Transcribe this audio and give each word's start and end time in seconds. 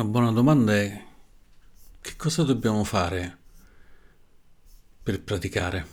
Una 0.00 0.08
buona 0.08 0.32
domanda 0.32 0.74
è 0.74 1.04
che 2.00 2.16
cosa 2.16 2.42
dobbiamo 2.42 2.84
fare 2.84 3.36
per 5.02 5.20
praticare? 5.20 5.86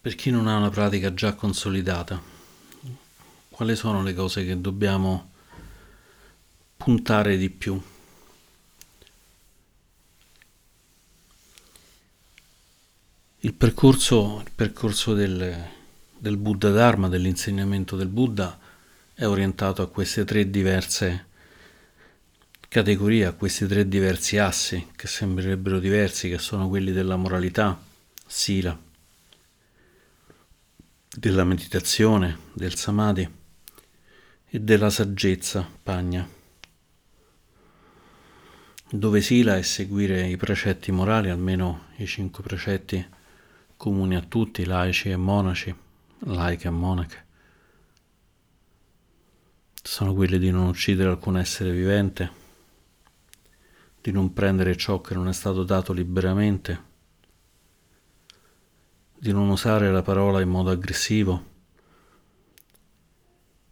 Per 0.00 0.14
chi 0.14 0.30
non 0.30 0.46
ha 0.46 0.56
una 0.56 0.70
pratica 0.70 1.12
già 1.14 1.34
consolidata, 1.34 2.22
quali 3.48 3.74
sono 3.74 4.04
le 4.04 4.14
cose 4.14 4.44
che 4.44 4.60
dobbiamo 4.60 5.32
puntare 6.76 7.36
di 7.36 7.50
più? 7.50 7.82
Il 13.40 13.54
percorso, 13.54 14.42
il 14.44 14.52
percorso 14.54 15.12
del, 15.12 15.70
del 16.16 16.36
Buddha 16.36 16.70
Dharma, 16.70 17.08
dell'insegnamento 17.08 17.96
del 17.96 18.06
Buddha, 18.06 18.68
è 19.20 19.26
orientato 19.26 19.82
a 19.82 19.90
queste 19.90 20.24
tre 20.24 20.48
diverse 20.48 21.26
categorie, 22.70 23.26
a 23.26 23.32
questi 23.32 23.66
tre 23.66 23.86
diversi 23.86 24.38
assi 24.38 24.92
che 24.96 25.06
sembrerebbero 25.06 25.78
diversi, 25.78 26.30
che 26.30 26.38
sono 26.38 26.70
quelli 26.70 26.90
della 26.90 27.16
moralità, 27.16 27.78
sila, 28.26 28.80
della 31.14 31.44
meditazione, 31.44 32.38
del 32.54 32.74
samadhi 32.76 33.30
e 34.48 34.58
della 34.58 34.88
saggezza, 34.88 35.68
pagna. 35.82 36.26
Dove 38.88 39.20
sila 39.20 39.58
è 39.58 39.62
seguire 39.62 40.26
i 40.28 40.38
precetti 40.38 40.90
morali, 40.92 41.28
almeno 41.28 41.88
i 41.96 42.06
cinque 42.06 42.42
precetti 42.42 43.06
comuni 43.76 44.16
a 44.16 44.22
tutti, 44.22 44.64
laici 44.64 45.10
e 45.10 45.16
monaci, 45.16 45.74
laiche 46.20 46.68
e 46.68 46.70
monache 46.70 47.28
sono 49.82 50.14
quelli 50.14 50.38
di 50.38 50.50
non 50.50 50.66
uccidere 50.66 51.10
alcun 51.10 51.38
essere 51.38 51.72
vivente, 51.72 52.30
di 54.00 54.12
non 54.12 54.32
prendere 54.32 54.76
ciò 54.76 55.00
che 55.00 55.14
non 55.14 55.28
è 55.28 55.32
stato 55.32 55.64
dato 55.64 55.92
liberamente, 55.92 56.88
di 59.18 59.32
non 59.32 59.48
usare 59.48 59.90
la 59.90 60.02
parola 60.02 60.40
in 60.40 60.48
modo 60.48 60.70
aggressivo, 60.70 61.44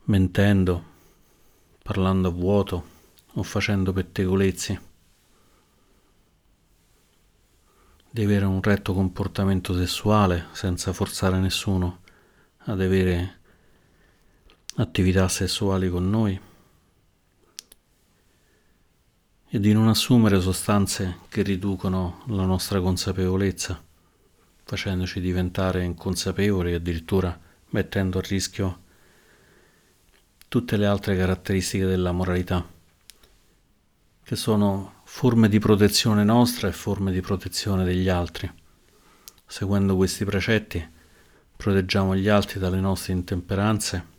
mentendo, 0.04 0.84
parlando 1.82 2.28
a 2.28 2.32
vuoto 2.32 2.96
o 3.34 3.42
facendo 3.42 3.92
pettegolezzi, 3.92 4.80
di 8.10 8.24
avere 8.24 8.46
un 8.46 8.62
retto 8.62 8.94
comportamento 8.94 9.74
sessuale 9.74 10.46
senza 10.52 10.92
forzare 10.92 11.38
nessuno 11.38 12.00
ad 12.64 12.80
avere 12.80 13.37
attività 14.80 15.26
sessuali 15.28 15.88
con 15.88 16.08
noi 16.08 16.40
e 19.50 19.60
di 19.60 19.72
non 19.72 19.88
assumere 19.88 20.40
sostanze 20.40 21.18
che 21.28 21.42
riducono 21.42 22.22
la 22.28 22.44
nostra 22.44 22.80
consapevolezza, 22.80 23.82
facendoci 24.62 25.20
diventare 25.20 25.82
inconsapevoli 25.82 26.74
addirittura 26.74 27.36
mettendo 27.70 28.18
a 28.18 28.22
rischio 28.22 28.82
tutte 30.46 30.76
le 30.76 30.86
altre 30.86 31.16
caratteristiche 31.16 31.84
della 31.84 32.12
moralità, 32.12 32.64
che 34.22 34.36
sono 34.36 35.00
forme 35.04 35.48
di 35.48 35.58
protezione 35.58 36.22
nostra 36.22 36.68
e 36.68 36.72
forme 36.72 37.10
di 37.10 37.20
protezione 37.20 37.84
degli 37.84 38.08
altri. 38.08 38.50
Seguendo 39.44 39.96
questi 39.96 40.24
precetti 40.24 40.86
proteggiamo 41.56 42.14
gli 42.14 42.28
altri 42.28 42.60
dalle 42.60 42.80
nostre 42.80 43.14
intemperanze 43.14 44.16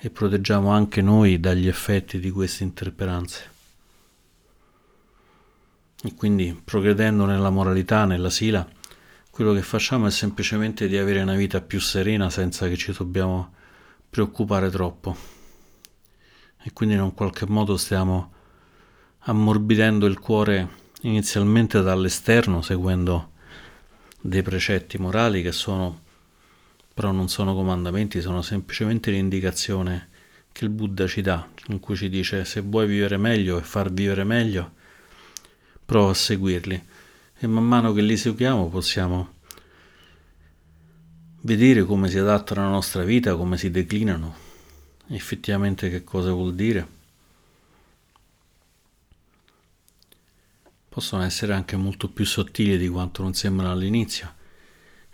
e 0.00 0.10
proteggiamo 0.10 0.70
anche 0.70 1.02
noi 1.02 1.40
dagli 1.40 1.66
effetti 1.66 2.20
di 2.20 2.30
queste 2.30 2.62
interperanze. 2.62 3.56
E 6.02 6.14
quindi, 6.14 6.60
progredendo 6.64 7.24
nella 7.24 7.50
moralità, 7.50 8.04
nella 8.04 8.30
sila, 8.30 8.66
quello 9.30 9.52
che 9.52 9.62
facciamo 9.62 10.06
è 10.06 10.10
semplicemente 10.10 10.86
di 10.86 10.96
avere 10.96 11.20
una 11.22 11.34
vita 11.34 11.60
più 11.60 11.80
serena 11.80 12.30
senza 12.30 12.68
che 12.68 12.76
ci 12.76 12.92
dobbiamo 12.92 13.52
preoccupare 14.08 14.70
troppo. 14.70 15.16
E 16.62 16.72
quindi 16.72 16.94
in 16.94 17.00
un 17.00 17.14
qualche 17.14 17.46
modo 17.46 17.76
stiamo 17.76 18.32
ammorbidendo 19.20 20.06
il 20.06 20.18
cuore 20.20 20.68
inizialmente 21.02 21.82
dall'esterno, 21.82 22.62
seguendo 22.62 23.32
dei 24.20 24.42
precetti 24.42 24.98
morali 24.98 25.42
che 25.42 25.52
sono 25.52 26.06
però 26.98 27.12
non 27.12 27.28
sono 27.28 27.54
comandamenti, 27.54 28.20
sono 28.20 28.42
semplicemente 28.42 29.12
l'indicazione 29.12 30.08
che 30.50 30.64
il 30.64 30.70
Buddha 30.70 31.06
ci 31.06 31.20
dà, 31.20 31.48
in 31.68 31.78
cui 31.78 31.94
ci 31.94 32.08
dice 32.08 32.44
se 32.44 32.60
vuoi 32.60 32.88
vivere 32.88 33.16
meglio 33.16 33.56
e 33.56 33.62
far 33.62 33.92
vivere 33.92 34.24
meglio, 34.24 34.72
prova 35.86 36.10
a 36.10 36.14
seguirli. 36.14 36.86
E 37.38 37.46
man 37.46 37.62
mano 37.62 37.92
che 37.92 38.00
li 38.02 38.16
seguiamo 38.16 38.68
possiamo 38.68 39.34
vedere 41.42 41.84
come 41.84 42.08
si 42.08 42.18
adattano 42.18 42.62
alla 42.62 42.70
nostra 42.70 43.04
vita, 43.04 43.36
come 43.36 43.56
si 43.56 43.70
declinano, 43.70 44.34
effettivamente 45.06 45.90
che 45.90 46.02
cosa 46.02 46.32
vuol 46.32 46.56
dire. 46.56 46.84
Possono 50.88 51.22
essere 51.22 51.54
anche 51.54 51.76
molto 51.76 52.08
più 52.08 52.26
sottili 52.26 52.76
di 52.76 52.88
quanto 52.88 53.22
non 53.22 53.34
sembrano 53.34 53.70
all'inizio 53.70 54.34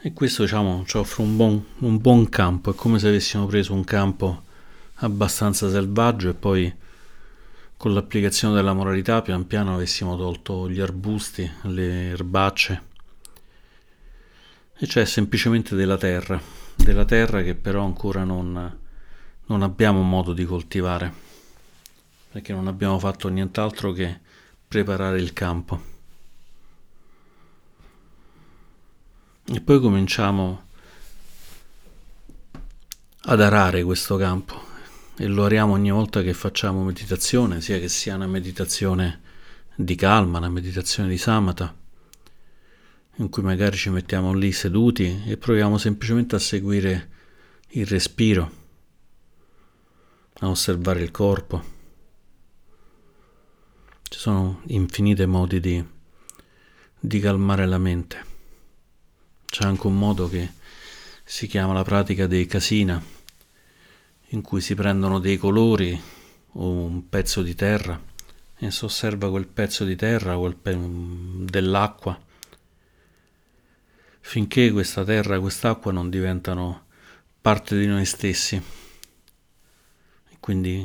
e 0.06 0.12
questo 0.12 0.42
diciamo, 0.42 0.84
ci 0.84 0.98
offre 0.98 1.22
un 1.22 1.34
buon, 1.34 1.64
un 1.78 1.98
buon 1.98 2.28
campo, 2.28 2.70
è 2.70 2.74
come 2.74 2.98
se 2.98 3.08
avessimo 3.08 3.46
preso 3.46 3.72
un 3.72 3.84
campo 3.84 4.42
abbastanza 4.96 5.70
selvaggio 5.70 6.28
e 6.28 6.34
poi 6.34 6.70
con 7.74 7.94
l'applicazione 7.94 8.54
della 8.54 8.74
moralità 8.74 9.22
pian 9.22 9.46
piano 9.46 9.72
avessimo 9.72 10.14
tolto 10.18 10.68
gli 10.68 10.78
arbusti, 10.78 11.50
le 11.62 12.10
erbacce. 12.10 12.82
E 14.76 14.86
c'è 14.86 15.06
semplicemente 15.06 15.74
della 15.74 15.96
terra, 15.96 16.38
della 16.76 17.06
terra 17.06 17.40
che 17.40 17.54
però 17.54 17.82
ancora 17.82 18.24
non, 18.24 18.78
non 19.46 19.62
abbiamo 19.62 20.02
modo 20.02 20.34
di 20.34 20.44
coltivare 20.44 21.12
perché 22.30 22.52
non 22.52 22.66
abbiamo 22.66 22.98
fatto 22.98 23.28
nient'altro 23.28 23.92
che 23.92 24.20
preparare 24.68 25.18
il 25.18 25.32
campo. 25.32 25.93
E 29.46 29.60
poi 29.60 29.78
cominciamo 29.78 30.62
ad 33.26 33.40
arare 33.42 33.82
questo 33.82 34.16
campo 34.16 34.58
e 35.16 35.26
lo 35.26 35.44
ariamo 35.44 35.74
ogni 35.74 35.90
volta 35.90 36.22
che 36.22 36.32
facciamo 36.32 36.82
meditazione, 36.82 37.60
sia 37.60 37.78
che 37.78 37.88
sia 37.88 38.14
una 38.14 38.26
meditazione 38.26 39.20
di 39.74 39.94
calma, 39.96 40.38
una 40.38 40.48
meditazione 40.48 41.10
di 41.10 41.18
samatha, 41.18 41.76
in 43.16 43.28
cui 43.28 43.42
magari 43.42 43.76
ci 43.76 43.90
mettiamo 43.90 44.32
lì 44.32 44.50
seduti 44.50 45.22
e 45.26 45.36
proviamo 45.36 45.76
semplicemente 45.76 46.36
a 46.36 46.40
seguire 46.40 47.10
il 47.68 47.86
respiro, 47.86 48.50
a 50.38 50.48
osservare 50.48 51.02
il 51.02 51.10
corpo. 51.10 51.62
Ci 54.04 54.18
sono 54.18 54.62
infinite 54.68 55.26
modi 55.26 55.60
di, 55.60 55.84
di 56.98 57.20
calmare 57.20 57.66
la 57.66 57.78
mente. 57.78 58.32
C'è 59.54 59.62
anche 59.62 59.86
un 59.86 59.96
modo 59.96 60.28
che 60.28 60.50
si 61.22 61.46
chiama 61.46 61.72
la 61.72 61.84
pratica 61.84 62.26
dei 62.26 62.44
casina, 62.44 63.00
in 64.30 64.42
cui 64.42 64.60
si 64.60 64.74
prendono 64.74 65.20
dei 65.20 65.36
colori 65.36 65.96
o 66.54 66.70
un 66.70 67.08
pezzo 67.08 67.40
di 67.40 67.54
terra 67.54 68.02
e 68.56 68.70
si 68.72 68.84
osserva 68.84 69.30
quel 69.30 69.46
pezzo 69.46 69.84
di 69.84 69.94
terra 69.94 70.36
o 70.36 70.52
pe- 70.60 70.76
dell'acqua 70.76 72.20
finché 74.22 74.72
questa 74.72 75.04
terra 75.04 75.36
e 75.36 75.38
quest'acqua 75.38 75.92
non 75.92 76.10
diventano 76.10 76.86
parte 77.40 77.78
di 77.78 77.86
noi 77.86 78.06
stessi. 78.06 78.60
Quindi 80.40 80.84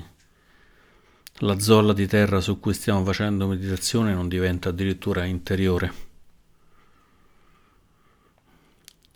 la 1.37 1.57
zolla 1.57 1.93
di 1.93 2.05
terra 2.05 2.39
su 2.39 2.59
cui 2.59 2.75
stiamo 2.75 3.03
facendo 3.03 3.47
meditazione 3.47 4.13
non 4.13 4.27
diventa 4.27 4.69
addirittura 4.69 5.25
interiore. 5.25 6.08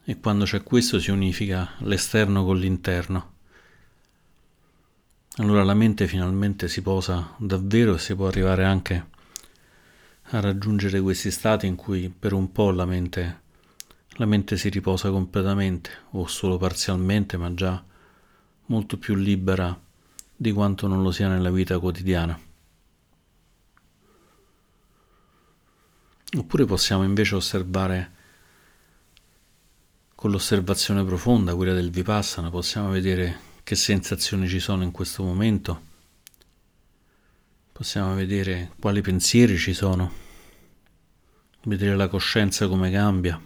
E 0.05 0.19
quando 0.19 0.45
c'è 0.45 0.63
questo 0.63 0.99
si 0.99 1.11
unifica 1.11 1.73
l'esterno 1.79 2.43
con 2.43 2.57
l'interno. 2.57 3.31
Allora 5.37 5.63
la 5.63 5.73
mente 5.73 6.07
finalmente 6.07 6.67
si 6.67 6.81
posa 6.81 7.33
davvero 7.37 7.95
e 7.95 7.99
si 7.99 8.13
può 8.13 8.27
arrivare 8.27 8.65
anche 8.65 9.07
a 10.27 10.39
raggiungere 10.39 10.99
questi 10.99 11.31
stati 11.31 11.67
in 11.67 11.75
cui 11.75 12.09
per 12.09 12.33
un 12.33 12.51
po' 12.51 12.71
la 12.71 12.85
mente, 12.85 13.41
la 14.17 14.25
mente 14.25 14.57
si 14.57 14.69
riposa 14.69 15.09
completamente 15.09 15.89
o 16.11 16.27
solo 16.27 16.57
parzialmente, 16.57 17.37
ma 17.37 17.53
già 17.53 17.83
molto 18.67 18.97
più 18.97 19.15
libera 19.15 19.79
di 20.35 20.51
quanto 20.51 20.87
non 20.87 21.01
lo 21.01 21.11
sia 21.11 21.27
nella 21.27 21.51
vita 21.51 21.79
quotidiana. 21.79 22.39
Oppure 26.35 26.65
possiamo 26.65 27.03
invece 27.03 27.35
osservare 27.35 28.12
con 30.23 30.31
l'osservazione 30.31 31.03
profonda, 31.03 31.53
quella 31.53 31.73
del 31.73 31.91
vipassana, 31.91 32.49
possiamo 32.49 32.89
vedere 32.91 33.39
che 33.61 33.75
sensazioni 33.75 34.47
ci 34.47 34.59
sono 34.61 34.81
in 34.83 34.91
questo 34.91 35.21
momento, 35.21 35.81
possiamo 37.73 38.15
vedere 38.15 38.71
quali 38.79 39.01
pensieri 39.01 39.57
ci 39.57 39.73
sono, 39.73 40.09
vedere 41.63 41.97
la 41.97 42.07
coscienza 42.07 42.69
come 42.69 42.89
cambia, 42.89 43.37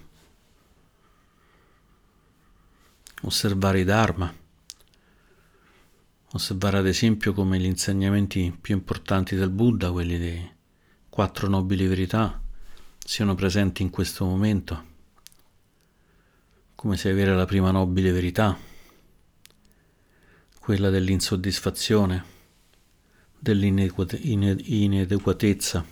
osservare 3.21 3.79
i 3.79 3.83
Dharma, 3.83 4.31
osservare 6.33 6.77
ad 6.77 6.85
esempio 6.85 7.33
come 7.33 7.57
gli 7.57 7.65
insegnamenti 7.65 8.55
più 8.61 8.75
importanti 8.75 9.35
del 9.35 9.49
Buddha, 9.49 9.91
quelli 9.91 10.19
dei 10.19 10.47
quattro 11.09 11.47
nobili 11.47 11.87
verità, 11.87 12.39
siano 13.03 13.33
presenti 13.33 13.81
in 13.81 13.89
questo 13.89 14.25
momento, 14.25 14.93
come 16.77 16.95
se 16.95 17.09
avere 17.09 17.35
la 17.35 17.45
prima 17.45 17.71
nobile 17.71 18.11
verità 18.11 18.55
quella 20.59 20.91
dell'insoddisfazione, 20.91 22.23
dell'inadeguatezza 23.39 25.83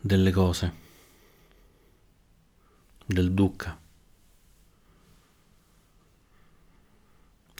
delle 0.00 0.32
cose, 0.32 0.72
del 3.06 3.32
dukkha, 3.32 3.80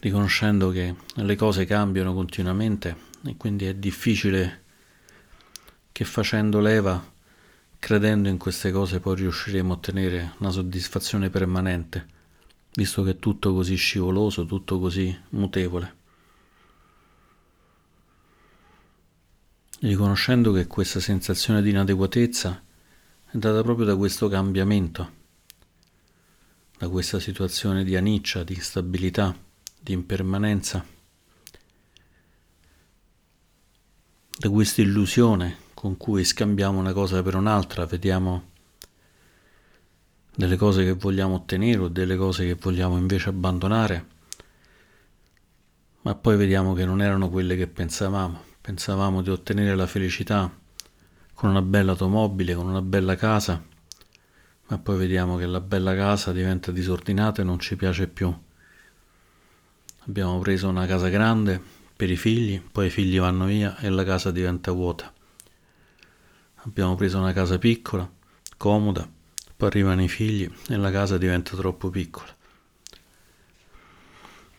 riconoscendo 0.01 0.71
che 0.71 0.97
le 1.15 1.37
cose 1.37 1.65
cambiano 1.67 2.15
continuamente 2.15 2.97
e 3.27 3.37
quindi 3.37 3.67
è 3.67 3.77
difficile 3.77 4.65
che 5.93 6.05
facendo 6.05 6.59
leva, 6.59 7.19
credendo 7.81 8.29
in 8.29 8.39
queste 8.39 8.71
cose, 8.71 9.01
poi 9.01 9.17
riusciremo 9.17 9.73
a 9.73 9.77
ottenere 9.77 10.35
una 10.39 10.51
soddisfazione 10.51 11.31
permanente 11.31 12.19
visto 12.73 13.03
che 13.03 13.11
è 13.11 13.19
tutto 13.19 13.53
così 13.53 13.75
scivoloso, 13.75 14.47
tutto 14.47 14.79
così 14.79 15.17
mutevole. 15.31 15.99
Riconoscendo 19.81 20.53
che 20.53 20.67
questa 20.67 21.01
sensazione 21.01 21.63
di 21.63 21.71
inadeguatezza 21.71 22.63
è 23.31 23.37
data 23.37 23.63
proprio 23.63 23.87
da 23.87 23.97
questo 23.97 24.29
cambiamento, 24.29 25.19
da 26.79 26.89
questa 26.89 27.19
situazione 27.19 27.83
di 27.83 27.97
aniccia, 27.97 28.45
di 28.45 28.55
instabilità, 28.55 29.35
di 29.81 29.93
impermanenza, 29.93 30.85
da 34.39 34.49
questa 34.49 34.83
illusione 34.83 35.69
con 35.81 35.97
cui 35.97 36.25
scambiamo 36.25 36.79
una 36.79 36.93
cosa 36.93 37.23
per 37.23 37.35
un'altra, 37.37 37.87
vediamo 37.87 38.51
delle 40.35 40.57
cose 40.57 40.85
che 40.85 40.93
vogliamo 40.93 41.37
ottenere 41.37 41.79
o 41.79 41.89
delle 41.89 42.17
cose 42.17 42.45
che 42.45 42.55
vogliamo 42.55 42.99
invece 42.99 43.31
abbandonare, 43.31 44.07
ma 46.03 46.15
poi 46.15 46.37
vediamo 46.37 46.75
che 46.75 46.85
non 46.85 47.01
erano 47.01 47.31
quelle 47.31 47.57
che 47.57 47.67
pensavamo. 47.67 48.43
Pensavamo 48.61 49.23
di 49.23 49.31
ottenere 49.31 49.75
la 49.75 49.87
felicità 49.87 50.55
con 51.33 51.49
una 51.49 51.63
bella 51.63 51.93
automobile, 51.93 52.55
con 52.55 52.69
una 52.69 52.83
bella 52.83 53.17
casa, 53.17 53.65
ma 54.67 54.79
poi 54.79 54.99
vediamo 54.99 55.39
che 55.39 55.47
la 55.47 55.63
bella 55.63 55.95
casa 55.95 56.31
diventa 56.33 56.73
disordinata 56.73 57.41
e 57.41 57.45
non 57.47 57.59
ci 57.59 57.77
piace 57.77 58.07
più. 58.07 58.31
Abbiamo 60.01 60.39
preso 60.41 60.69
una 60.69 60.85
casa 60.85 61.09
grande 61.09 61.59
per 61.97 62.11
i 62.11 62.17
figli, 62.17 62.61
poi 62.61 62.89
i 62.89 62.91
figli 62.91 63.19
vanno 63.19 63.47
via 63.47 63.79
e 63.79 63.89
la 63.89 64.05
casa 64.05 64.31
diventa 64.31 64.73
vuota. 64.73 65.15
Abbiamo 66.65 66.95
preso 66.95 67.19
una 67.19 67.33
casa 67.33 67.57
piccola, 67.57 68.11
comoda, 68.59 69.09
poi 69.57 69.69
arrivano 69.69 70.03
i 70.03 70.09
figli 70.09 70.51
e 70.69 70.77
la 70.77 70.91
casa 70.91 71.17
diventa 71.17 71.57
troppo 71.57 71.89
piccola. 71.89 72.37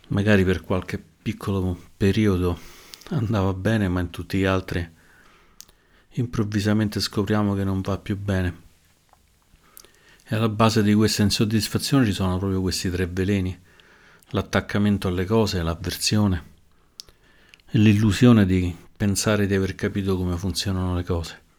Magari 0.07 0.43
per 0.43 0.61
qualche 0.61 0.97
piccolo 1.21 1.79
periodo 1.95 2.59
andava 3.09 3.53
bene, 3.53 3.87
ma 3.87 3.99
in 3.99 4.09
tutti 4.09 4.39
gli 4.39 4.45
altri 4.45 4.99
improvvisamente 6.13 6.99
scopriamo 6.99 7.53
che 7.53 7.63
non 7.63 7.81
va 7.81 7.99
più 7.99 8.17
bene. 8.17 8.61
E 10.25 10.35
alla 10.35 10.49
base 10.49 10.81
di 10.81 10.95
questa 10.95 11.21
insoddisfazione 11.21 12.05
ci 12.05 12.13
sono 12.13 12.39
proprio 12.39 12.61
questi 12.61 12.89
tre 12.89 13.05
veleni, 13.05 13.57
l'attaccamento 14.29 15.07
alle 15.07 15.25
cose, 15.25 15.61
l'avversione 15.61 16.49
e 17.69 17.77
l'illusione 17.77 18.47
di 18.47 18.75
pensare 18.97 19.45
di 19.45 19.53
aver 19.53 19.75
capito 19.75 20.17
come 20.17 20.35
funzionano 20.35 20.95
le 20.95 21.03
cose. 21.03 21.49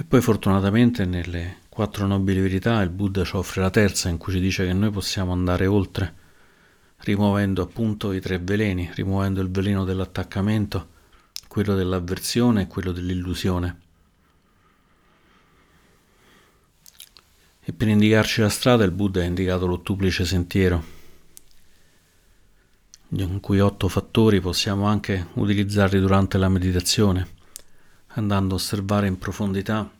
E 0.00 0.04
poi 0.04 0.22
fortunatamente 0.22 1.04
nelle 1.04 1.58
quattro 1.68 2.06
nobili 2.06 2.40
verità 2.40 2.80
il 2.80 2.88
Buddha 2.88 3.22
ci 3.22 3.36
offre 3.36 3.60
la 3.60 3.68
terza 3.68 4.08
in 4.08 4.16
cui 4.16 4.32
ci 4.32 4.40
dice 4.40 4.64
che 4.64 4.72
noi 4.72 4.90
possiamo 4.90 5.32
andare 5.32 5.66
oltre, 5.66 6.14
rimuovendo 7.00 7.60
appunto 7.60 8.12
i 8.12 8.20
tre 8.22 8.38
veleni, 8.38 8.90
rimuovendo 8.94 9.42
il 9.42 9.50
veleno 9.50 9.84
dell'attaccamento, 9.84 10.88
quello 11.48 11.74
dell'avversione 11.74 12.62
e 12.62 12.66
quello 12.66 12.92
dell'illusione. 12.92 13.80
E 17.60 17.72
per 17.74 17.88
indicarci 17.88 18.40
la 18.40 18.48
strada 18.48 18.84
il 18.84 18.92
Buddha 18.92 19.20
ha 19.20 19.24
indicato 19.24 19.66
l'ottuplice 19.66 20.24
sentiero, 20.24 20.82
in 23.08 23.40
cui 23.40 23.60
otto 23.60 23.86
fattori 23.88 24.40
possiamo 24.40 24.86
anche 24.86 25.26
utilizzarli 25.34 26.00
durante 26.00 26.38
la 26.38 26.48
meditazione 26.48 27.36
andando 28.14 28.54
a 28.54 28.56
osservare 28.56 29.06
in 29.06 29.18
profondità 29.18 29.90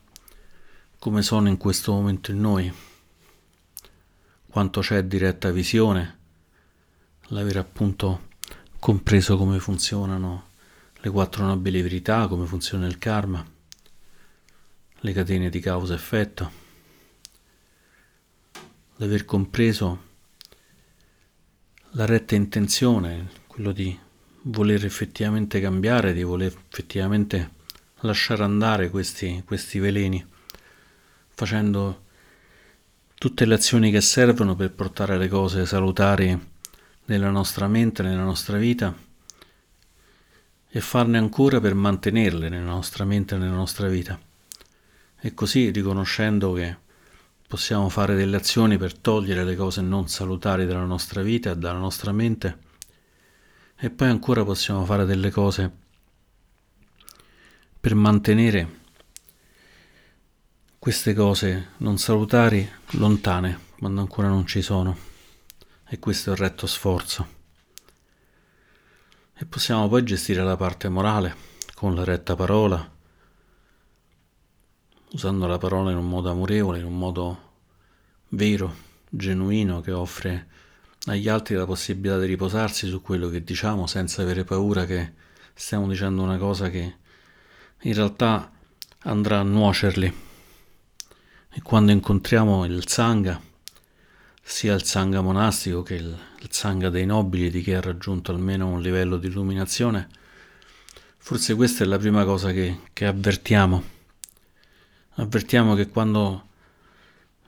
come 0.99 1.23
sono 1.23 1.47
in 1.47 1.57
questo 1.57 1.93
momento 1.93 2.29
in 2.29 2.39
noi, 2.39 2.71
quanto 4.47 4.81
c'è 4.81 5.03
diretta 5.03 5.49
visione, 5.49 6.19
l'avere 7.29 7.57
appunto 7.57 8.27
compreso 8.77 9.35
come 9.35 9.59
funzionano 9.59 10.49
le 10.93 11.09
quattro 11.09 11.43
nobili 11.45 11.81
verità, 11.81 12.27
come 12.27 12.45
funziona 12.45 12.85
il 12.85 12.99
karma, 12.99 13.43
le 14.99 15.13
catene 15.13 15.49
di 15.49 15.59
causa-effetto, 15.59 16.51
l'aver 18.97 19.25
compreso 19.25 20.09
la 21.93 22.05
retta 22.05 22.35
intenzione, 22.35 23.31
quello 23.47 23.71
di 23.71 23.97
voler 24.43 24.85
effettivamente 24.85 25.59
cambiare, 25.59 26.13
di 26.13 26.21
voler 26.21 26.53
effettivamente 26.69 27.59
lasciare 28.01 28.43
andare 28.43 28.89
questi, 28.89 29.41
questi 29.45 29.79
veleni, 29.79 30.25
facendo 31.29 32.05
tutte 33.15 33.45
le 33.45 33.53
azioni 33.53 33.91
che 33.91 34.01
servono 34.01 34.55
per 34.55 34.71
portare 34.71 35.17
le 35.17 35.27
cose 35.27 35.65
salutari 35.65 36.49
nella 37.05 37.29
nostra 37.29 37.67
mente, 37.67 38.03
nella 38.03 38.23
nostra 38.23 38.57
vita 38.57 38.95
e 40.73 40.79
farne 40.79 41.17
ancora 41.17 41.59
per 41.59 41.73
mantenerle 41.73 42.49
nella 42.49 42.71
nostra 42.71 43.05
mente 43.05 43.37
nella 43.37 43.55
nostra 43.55 43.87
vita. 43.87 44.19
E 45.19 45.33
così 45.33 45.69
riconoscendo 45.69 46.53
che 46.53 46.77
possiamo 47.47 47.89
fare 47.89 48.15
delle 48.15 48.37
azioni 48.37 48.77
per 48.77 48.97
togliere 48.97 49.43
le 49.43 49.55
cose 49.55 49.81
non 49.81 50.07
salutari 50.07 50.65
dalla 50.65 50.85
nostra 50.85 51.21
vita 51.21 51.51
e 51.51 51.57
dalla 51.57 51.79
nostra 51.79 52.11
mente 52.11 52.69
e 53.83 53.89
poi 53.89 54.09
ancora 54.09 54.43
possiamo 54.43 54.85
fare 54.85 55.05
delle 55.05 55.31
cose 55.31 55.71
per 57.81 57.95
mantenere 57.95 58.79
queste 60.77 61.15
cose 61.15 61.69
non 61.77 61.97
salutari 61.97 62.69
lontane 62.91 63.69
quando 63.79 64.01
ancora 64.01 64.27
non 64.27 64.45
ci 64.45 64.61
sono. 64.61 64.95
E 65.89 65.97
questo 65.97 66.29
è 66.29 66.33
il 66.33 66.39
retto 66.39 66.67
sforzo. 66.67 67.39
E 69.35 69.45
possiamo 69.45 69.89
poi 69.89 70.03
gestire 70.03 70.43
la 70.43 70.55
parte 70.55 70.89
morale 70.89 71.35
con 71.73 71.95
la 71.95 72.03
retta 72.03 72.35
parola, 72.35 72.87
usando 75.13 75.47
la 75.47 75.57
parola 75.57 75.89
in 75.89 75.97
un 75.97 76.07
modo 76.07 76.29
amorevole, 76.29 76.77
in 76.77 76.85
un 76.85 76.97
modo 76.97 77.53
vero, 78.29 78.75
genuino, 79.09 79.81
che 79.81 79.91
offre 79.91 80.47
agli 81.05 81.27
altri 81.27 81.55
la 81.55 81.65
possibilità 81.65 82.19
di 82.19 82.27
riposarsi 82.27 82.87
su 82.87 83.01
quello 83.01 83.27
che 83.29 83.43
diciamo 83.43 83.87
senza 83.87 84.21
avere 84.21 84.43
paura 84.43 84.85
che 84.85 85.13
stiamo 85.55 85.87
dicendo 85.87 86.21
una 86.21 86.37
cosa 86.37 86.69
che 86.69 86.99
in 87.83 87.93
realtà 87.93 88.51
andrà 89.03 89.39
a 89.39 89.43
nuocerli. 89.43 90.13
E 91.53 91.61
quando 91.61 91.91
incontriamo 91.91 92.65
il 92.65 92.87
Sangha, 92.87 93.39
sia 94.41 94.73
il 94.73 94.83
Sangha 94.83 95.21
monastico 95.21 95.83
che 95.83 95.95
il, 95.95 96.17
il 96.39 96.47
Sangha 96.51 96.89
dei 96.89 97.05
nobili, 97.05 97.49
di 97.49 97.61
chi 97.61 97.73
ha 97.73 97.81
raggiunto 97.81 98.31
almeno 98.31 98.67
un 98.67 98.81
livello 98.81 99.17
di 99.17 99.27
illuminazione, 99.27 100.09
forse 101.17 101.55
questa 101.55 101.83
è 101.83 101.87
la 101.87 101.97
prima 101.97 102.23
cosa 102.23 102.51
che, 102.51 102.81
che 102.93 103.05
avvertiamo. 103.05 103.83
Avvertiamo 105.15 105.75
che 105.75 105.89
quando 105.89 106.47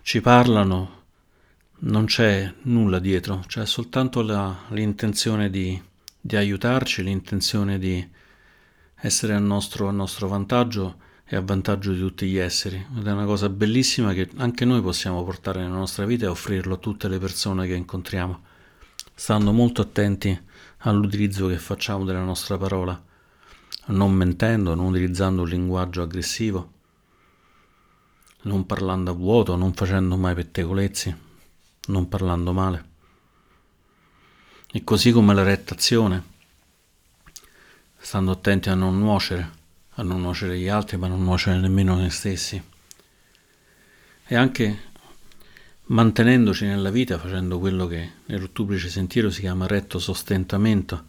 ci 0.02 0.20
parlano 0.20 1.02
non 1.80 2.06
c'è 2.06 2.54
nulla 2.64 3.00
dietro, 3.00 3.44
c'è 3.48 3.66
soltanto 3.66 4.22
la, 4.22 4.66
l'intenzione 4.70 5.50
di, 5.50 5.82
di 6.20 6.36
aiutarci, 6.36 7.04
l'intenzione 7.04 7.80
di 7.80 8.06
essere 9.06 9.34
a 9.34 9.40
nostro, 9.40 9.90
a 9.90 9.92
nostro 9.92 10.30
vantaggio 10.30 10.96
e 11.26 11.36
a 11.36 11.42
vantaggio 11.42 11.92
di 11.92 12.00
tutti 12.00 12.26
gli 12.26 12.38
esseri. 12.38 12.86
Ed 12.98 13.06
è 13.06 13.12
una 13.12 13.26
cosa 13.26 13.50
bellissima 13.50 14.14
che 14.14 14.30
anche 14.38 14.64
noi 14.64 14.82
possiamo 14.82 15.24
portare 15.26 15.60
nella 15.60 15.76
nostra 15.76 16.06
vita 16.06 16.26
e 16.26 16.30
offrirlo 16.30 16.76
a 16.76 16.78
tutte 16.78 17.10
le 17.10 17.20
persone 17.20 17.68
che 17.68 17.76
incontriamo. 17.76 18.52
stando 19.16 19.52
molto 19.52 19.82
attenti 19.82 20.38
all'utilizzo 20.80 21.48
che 21.48 21.58
facciamo 21.60 22.04
della 22.04 22.24
nostra 22.24 22.58
parola, 22.58 23.00
non 23.88 24.12
mentendo, 24.12 24.74
non 24.74 24.88
utilizzando 24.88 25.44
un 25.44 25.50
linguaggio 25.50 26.02
aggressivo, 26.02 26.72
non 28.44 28.66
parlando 28.66 29.12
a 29.12 29.14
vuoto, 29.14 29.56
non 29.56 29.74
facendo 29.74 30.18
mai 30.18 30.34
pettegolezzi, 30.34 31.16
non 31.88 32.10
parlando 32.10 32.54
male. 32.54 32.92
E 34.72 34.84
così 34.84 35.12
come 35.12 35.34
la 35.36 35.44
retta 35.44 35.76
azione, 35.76 36.33
stando 38.04 38.32
attenti 38.32 38.68
a 38.68 38.76
non 38.76 39.00
nuocere, 39.00 39.50
a 39.92 40.04
non 40.04 40.20
nuocere 40.20 40.60
gli 40.60 40.68
altri, 40.68 40.98
ma 40.98 41.08
non 41.08 41.24
nuocere 41.24 41.58
nemmeno 41.58 41.96
noi 41.96 42.10
stessi. 42.10 42.62
E 44.26 44.36
anche 44.36 44.92
mantenendoci 45.86 46.66
nella 46.66 46.92
vita 46.92 47.18
facendo 47.18 47.60
quello 47.60 47.88
che 47.88 48.12
nell'ottuplice 48.26 48.90
sentiero 48.90 49.30
si 49.30 49.40
chiama 49.40 49.68
retto 49.68 50.00
sostentamento, 50.00 51.06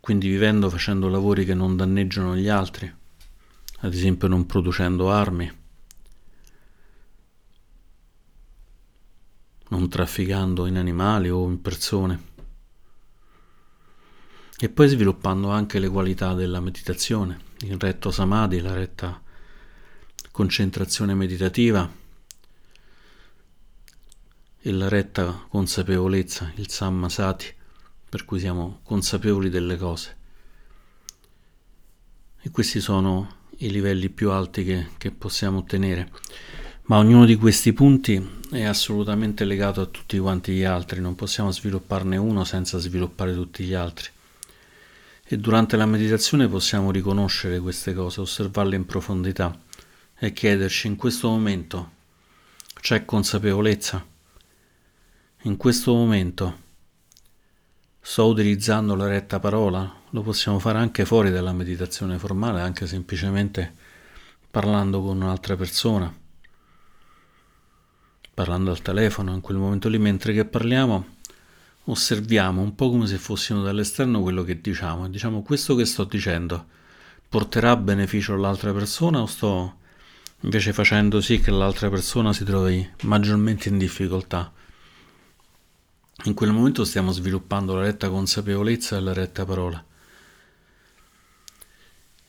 quindi 0.00 0.28
vivendo 0.28 0.70
facendo 0.70 1.08
lavori 1.08 1.44
che 1.44 1.52
non 1.52 1.76
danneggiano 1.76 2.34
gli 2.34 2.48
altri, 2.48 2.90
ad 3.80 3.92
esempio 3.92 4.28
non 4.28 4.46
producendo 4.46 5.10
armi, 5.10 5.52
non 9.68 9.88
trafficando 9.90 10.64
in 10.64 10.78
animali 10.78 11.28
o 11.28 11.46
in 11.46 11.60
persone. 11.60 12.27
E 14.60 14.68
poi 14.68 14.88
sviluppando 14.88 15.50
anche 15.50 15.78
le 15.78 15.88
qualità 15.88 16.34
della 16.34 16.60
meditazione, 16.60 17.38
il 17.60 17.78
retto 17.78 18.10
samadhi, 18.10 18.60
la 18.60 18.74
retta 18.74 19.20
concentrazione 20.32 21.14
meditativa, 21.14 21.88
e 24.60 24.72
la 24.72 24.88
retta 24.88 25.46
consapevolezza, 25.48 26.52
il 26.56 26.68
sammasati, 26.68 27.46
per 28.08 28.24
cui 28.24 28.38
siamo 28.38 28.80
consapevoli 28.82 29.48
delle 29.48 29.76
cose. 29.76 30.16
E 32.40 32.50
questi 32.50 32.80
sono 32.80 33.36
i 33.58 33.70
livelli 33.70 34.08
più 34.10 34.30
alti 34.30 34.64
che, 34.64 34.88
che 34.98 35.10
possiamo 35.10 35.58
ottenere. 35.58 36.10
Ma 36.82 36.98
ognuno 36.98 37.24
di 37.24 37.36
questi 37.36 37.72
punti 37.72 38.42
è 38.50 38.64
assolutamente 38.64 39.44
legato 39.44 39.80
a 39.80 39.86
tutti 39.86 40.18
quanti 40.18 40.52
gli 40.52 40.64
altri, 40.64 41.00
non 41.00 41.14
possiamo 41.14 41.50
svilupparne 41.50 42.16
uno 42.16 42.44
senza 42.44 42.78
sviluppare 42.78 43.34
tutti 43.34 43.64
gli 43.64 43.74
altri. 43.74 44.10
E 45.30 45.36
durante 45.36 45.76
la 45.76 45.84
meditazione 45.84 46.48
possiamo 46.48 46.90
riconoscere 46.90 47.60
queste 47.60 47.92
cose, 47.92 48.22
osservarle 48.22 48.76
in 48.76 48.86
profondità 48.86 49.54
e 50.18 50.32
chiederci 50.32 50.86
in 50.86 50.96
questo 50.96 51.28
momento 51.28 51.90
c'è 52.80 53.04
consapevolezza? 53.04 54.02
In 55.42 55.58
questo 55.58 55.92
momento 55.92 56.60
sto 58.00 58.26
utilizzando 58.26 58.94
la 58.94 59.06
retta 59.06 59.38
parola, 59.38 60.00
lo 60.08 60.22
possiamo 60.22 60.58
fare 60.58 60.78
anche 60.78 61.04
fuori 61.04 61.30
dalla 61.30 61.52
meditazione 61.52 62.16
formale, 62.16 62.62
anche 62.62 62.86
semplicemente 62.86 63.74
parlando 64.50 65.02
con 65.02 65.20
un'altra 65.20 65.56
persona, 65.56 66.10
parlando 68.32 68.70
al 68.70 68.80
telefono 68.80 69.34
in 69.34 69.42
quel 69.42 69.58
momento 69.58 69.90
lì, 69.90 69.98
mentre 69.98 70.32
che 70.32 70.46
parliamo 70.46 71.16
osserviamo 71.90 72.60
un 72.60 72.74
po' 72.74 72.90
come 72.90 73.06
se 73.06 73.18
fossimo 73.18 73.62
dall'esterno 73.62 74.20
quello 74.20 74.42
che 74.42 74.60
diciamo 74.60 75.06
e 75.06 75.10
diciamo 75.10 75.42
questo 75.42 75.74
che 75.74 75.86
sto 75.86 76.04
dicendo 76.04 76.66
porterà 77.28 77.76
beneficio 77.76 78.34
all'altra 78.34 78.72
persona 78.72 79.20
o 79.20 79.26
sto 79.26 79.76
invece 80.40 80.72
facendo 80.72 81.20
sì 81.20 81.40
che 81.40 81.50
l'altra 81.50 81.88
persona 81.90 82.32
si 82.32 82.44
trovi 82.44 82.88
maggiormente 83.02 83.68
in 83.68 83.78
difficoltà. 83.78 84.52
In 86.24 86.34
quel 86.34 86.52
momento 86.52 86.84
stiamo 86.84 87.10
sviluppando 87.12 87.74
la 87.74 87.82
retta 87.82 88.08
consapevolezza 88.08 88.96
e 88.96 89.00
la 89.00 89.12
retta 89.12 89.44
parola. 89.44 89.84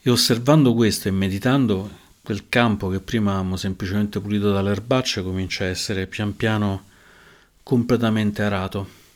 E 0.01 0.09
osservando 0.09 0.73
questo 0.73 1.07
e 1.07 1.11
meditando, 1.11 1.89
quel 2.21 2.49
campo 2.49 2.89
che 2.89 2.99
prima 2.99 3.31
avevamo 3.31 3.57
semplicemente 3.57 4.19
pulito 4.19 4.51
dalle 4.51 4.71
erbacce 4.71 5.23
comincia 5.23 5.63
a 5.63 5.67
essere 5.67 6.07
pian 6.07 6.35
piano 6.35 6.85
completamente 7.63 8.41
arato. 8.41 9.08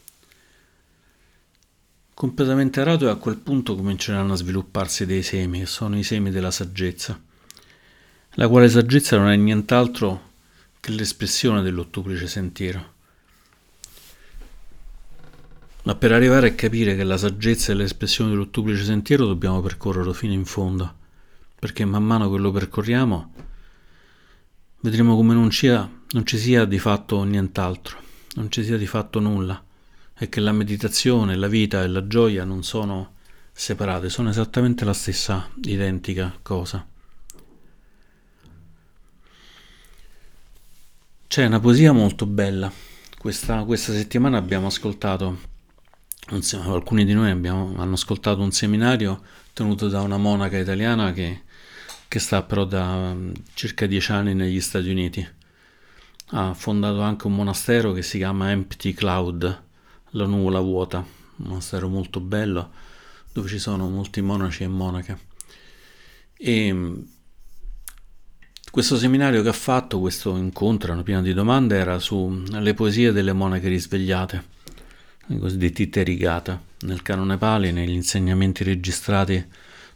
Completamente 2.13 2.79
arato 2.79 3.07
e 3.07 3.09
a 3.09 3.15
quel 3.15 3.37
punto 3.37 3.75
cominceranno 3.75 4.33
a 4.33 4.37
svilupparsi 4.37 5.05
dei 5.05 5.23
semi, 5.23 5.59
che 5.59 5.65
sono 5.65 5.97
i 5.97 6.03
semi 6.03 6.29
della 6.31 6.51
saggezza, 6.51 7.19
la 8.35 8.47
quale 8.47 8.69
saggezza 8.69 9.17
non 9.17 9.29
è 9.29 9.35
nient'altro 9.35 10.31
che 10.79 10.91
l'espressione 10.91 11.61
dell'ottuplice 11.61 12.27
sentiero. 12.27 12.91
Ma 15.83 15.95
per 15.95 16.11
arrivare 16.11 16.49
a 16.49 16.53
capire 16.53 16.95
che 16.95 17.03
la 17.03 17.17
saggezza 17.17 17.71
è 17.71 17.75
l'espressione 17.75 18.29
dell'ottuplice 18.29 18.83
sentiero 18.83 19.25
dobbiamo 19.25 19.61
percorrerlo 19.61 20.13
fino 20.13 20.33
in 20.33 20.45
fondo, 20.45 20.93
perché 21.57 21.83
man 21.83 22.03
mano 22.03 22.31
che 22.31 22.37
lo 22.37 22.51
percorriamo 22.51 23.33
vedremo 24.83 25.15
come 25.15 25.33
non, 25.33 25.49
cia, 25.49 25.89
non 26.11 26.25
ci 26.25 26.37
sia 26.37 26.65
di 26.65 26.77
fatto 26.77 27.23
nient'altro, 27.23 27.97
non 28.35 28.51
ci 28.51 28.63
sia 28.63 28.77
di 28.77 28.85
fatto 28.85 29.19
nulla, 29.19 29.61
e 30.23 30.29
che 30.29 30.39
la 30.39 30.53
meditazione, 30.53 31.35
la 31.35 31.49
vita 31.49 31.83
e 31.83 31.87
la 31.87 32.07
gioia 32.07 32.45
non 32.45 32.63
sono 32.63 33.15
separate, 33.51 34.07
sono 34.07 34.29
esattamente 34.29 34.85
la 34.85 34.93
stessa 34.93 35.49
identica 35.63 36.33
cosa. 36.41 36.87
C'è 41.27 41.45
una 41.45 41.59
poesia 41.59 41.91
molto 41.91 42.25
bella. 42.25 42.71
Questa, 43.17 43.65
questa 43.65 43.91
settimana 43.91 44.37
abbiamo 44.37 44.67
ascoltato 44.67 45.51
alcuni 46.29 47.03
di 47.03 47.13
noi 47.13 47.29
abbiamo, 47.29 47.73
hanno 47.77 47.95
ascoltato 47.95 48.41
un 48.41 48.51
seminario 48.51 49.21
tenuto 49.51 49.89
da 49.89 49.99
una 50.01 50.15
monaca 50.15 50.57
italiana 50.57 51.11
che, 51.11 51.41
che 52.07 52.19
sta 52.19 52.43
però 52.43 52.63
da 52.63 53.11
um, 53.11 53.33
circa 53.55 53.87
dieci 53.87 54.11
anni 54.13 54.33
negli 54.33 54.61
Stati 54.61 54.89
Uniti. 54.89 55.27
Ha 56.27 56.53
fondato 56.53 57.01
anche 57.01 57.27
un 57.27 57.35
monastero 57.35 57.91
che 57.91 58.03
si 58.03 58.19
chiama 58.19 58.51
Empty 58.51 58.93
Cloud, 58.93 59.71
la 60.13 60.25
nuvola 60.25 60.59
vuota, 60.59 60.97
un 60.97 61.47
monastero 61.47 61.87
molto 61.87 62.19
bello 62.19 62.71
dove 63.31 63.47
ci 63.47 63.59
sono 63.59 63.89
molti 63.89 64.21
monaci 64.21 64.63
e 64.63 64.67
monache. 64.67 65.17
E 66.37 66.71
um, 66.71 67.05
questo 68.69 68.97
seminario 68.97 69.41
che 69.41 69.49
ha 69.49 69.53
fatto, 69.53 69.99
questo 69.99 70.35
incontro, 70.35 71.01
pieno 71.03 71.21
di 71.21 71.33
domande, 71.33 71.77
era 71.77 71.99
sulle 71.99 72.73
poesie 72.73 73.11
delle 73.11 73.33
monache 73.33 73.67
risvegliate 73.67 74.51
i 75.27 75.39
cosiddetti 75.39 75.89
Terigata. 75.89 76.61
Nel 76.81 77.01
canone 77.01 77.37
Pali, 77.37 77.71
negli 77.71 77.93
insegnamenti 77.93 78.63
registrati 78.63 79.43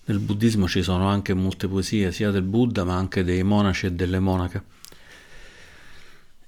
del 0.06 0.20
buddismo 0.20 0.68
ci 0.68 0.82
sono 0.82 1.08
anche 1.08 1.34
molte 1.34 1.68
poesie, 1.68 2.12
sia 2.12 2.32
del 2.32 2.44
Buddha 2.44 2.86
ma 2.86 2.96
anche 2.96 3.24
dei 3.24 3.44
monaci 3.44 3.88
e 3.88 3.92
delle 3.92 4.20
monache. 4.20 4.64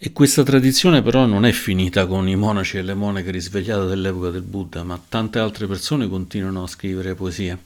E 0.01 0.13
questa 0.13 0.43
tradizione 0.43 1.01
però 1.01 1.25
non 1.25 1.43
è 1.43 1.51
finita 1.51 2.07
con 2.07 2.29
i 2.29 2.37
monaci 2.37 2.77
e 2.77 2.81
le 2.83 2.93
monache 2.93 3.31
risvegliate 3.31 3.85
dell'epoca 3.85 4.29
del 4.29 4.43
Buddha, 4.43 4.81
ma 4.81 4.97
tante 5.09 5.39
altre 5.39 5.67
persone 5.67 6.07
continuano 6.07 6.63
a 6.63 6.67
scrivere 6.67 7.15
poesie. 7.15 7.57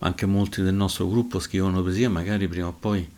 Anche 0.00 0.26
molti 0.26 0.60
del 0.60 0.74
nostro 0.74 1.08
gruppo 1.08 1.38
scrivono 1.38 1.82
poesie, 1.82 2.08
magari 2.08 2.48
prima 2.48 2.66
o 2.66 2.72
poi 2.72 3.08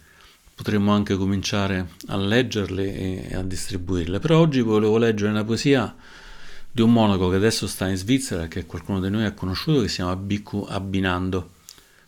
potremmo 0.54 0.92
anche 0.92 1.16
cominciare 1.16 1.88
a 2.08 2.16
leggerle 2.18 3.30
e 3.30 3.34
a 3.34 3.42
distribuirle. 3.42 4.18
Però 4.18 4.40
oggi 4.40 4.60
volevo 4.60 4.98
leggere 4.98 5.30
una 5.30 5.44
poesia 5.44 5.96
di 6.70 6.82
un 6.82 6.92
monaco 6.92 7.30
che 7.30 7.36
adesso 7.36 7.66
sta 7.66 7.88
in 7.88 7.96
Svizzera, 7.96 8.46
che 8.46 8.66
qualcuno 8.66 9.00
di 9.00 9.08
noi 9.08 9.24
ha 9.24 9.32
conosciuto, 9.32 9.80
che 9.80 9.88
si 9.88 9.96
chiama 9.96 10.16
Bhikkhu 10.16 10.66
Abbinando. 10.68 11.52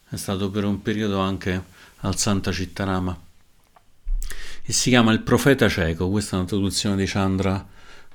È 0.07 0.17
stato 0.17 0.51
per 0.51 0.67
un 0.67 0.83
periodo 0.83 1.19
anche 1.21 1.65
al 2.01 2.19
Santa 2.19 2.53
Cittarama. 2.53 3.25
E 4.69 4.73
si 4.73 4.91
chiama 4.91 5.13
Il 5.13 5.23
profeta 5.23 5.69
cieco, 5.69 6.11
questa 6.11 6.35
è 6.35 6.41
una 6.41 6.49
traduzione 6.49 6.97
di 6.97 7.07
Chandra 7.07 7.65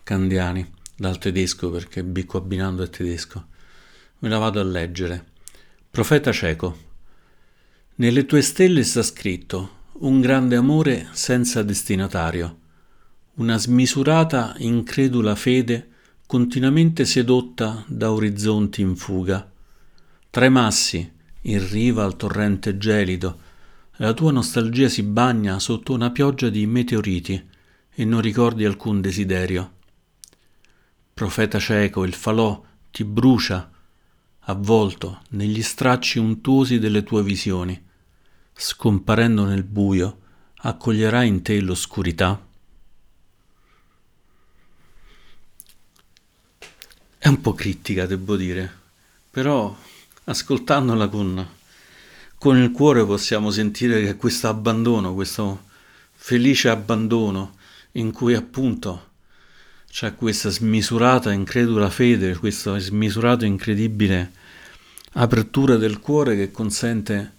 Candiani 0.04 0.70
dal 0.98 1.18
tedesco, 1.18 1.72
perché 1.72 2.04
Bhikkhu 2.04 2.36
Abbinando 2.36 2.84
è 2.84 2.90
tedesco. 2.90 3.46
Me 4.20 4.28
la 4.28 4.38
vado 4.38 4.60
a 4.60 4.64
leggere. 4.64 5.28
Profeta 5.90 6.34
cieco. 6.34 6.78
Nelle 7.96 8.26
tue 8.26 8.42
stelle 8.42 8.84
sta 8.84 9.02
scritto 9.02 9.80
un 10.00 10.20
grande 10.20 10.58
amore 10.58 11.08
senza 11.14 11.64
destinatario, 11.64 12.58
una 13.36 13.58
smisurata, 13.58 14.54
incredula 14.58 15.36
fede 15.36 15.88
continuamente 16.28 17.06
sedotta 17.06 17.86
da 17.88 18.12
orizzonti 18.12 18.82
in 18.82 18.98
fuga. 18.98 19.50
Tra 20.30 20.44
i 20.44 20.50
massi, 20.50 21.10
in 21.44 21.70
riva 21.70 22.04
al 22.04 22.18
torrente 22.18 22.78
gelido, 22.78 23.40
la 24.02 24.14
tua 24.14 24.32
nostalgia 24.32 24.90
si 24.90 25.04
bagna 25.04 25.60
sotto 25.60 25.94
una 25.94 26.10
pioggia 26.10 26.50
di 26.50 26.66
meteoriti 26.66 27.50
e 27.94 28.04
non 28.04 28.20
ricordi 28.20 28.66
alcun 28.66 29.00
desiderio. 29.00 29.74
Profeta 31.14 31.60
cieco, 31.60 32.04
il 32.04 32.16
falò 32.16 32.64
ti 32.90 33.04
brucia, 33.04 33.70
avvolto 34.40 35.22
negli 35.30 35.62
stracci 35.62 36.18
untuosi 36.18 36.80
delle 36.80 37.04
tue 37.04 37.22
visioni. 37.22 37.80
Scomparendo 38.54 39.46
nel 39.46 39.64
buio, 39.64 40.20
accoglierai 40.56 41.28
in 41.28 41.44
te 41.44 41.62
l'oscurità? 41.62 42.44
un 47.24 47.40
po' 47.40 47.54
critica, 47.54 48.08
devo 48.08 48.36
dire, 48.36 48.80
però 49.30 49.74
ascoltandola 50.24 51.08
con, 51.08 51.48
con 52.42 52.58
il 52.58 52.72
cuore 52.72 53.06
possiamo 53.06 53.52
sentire 53.52 54.02
che 54.02 54.16
questo 54.16 54.48
abbandono, 54.48 55.14
questo 55.14 55.66
felice 56.12 56.70
abbandono 56.70 57.54
in 57.92 58.12
cui 58.12 58.34
appunto 58.34 59.10
c'è 59.88 60.16
questa 60.16 60.50
smisurata, 60.50 61.32
incredula 61.32 61.92
fede, 61.92 62.36
questo 62.36 62.76
smisurato, 62.80 63.46
incredibile 63.46 64.32
apertura 65.12 65.76
del 65.76 66.00
cuore 66.00 66.36
che 66.36 66.50
consente 66.50 67.34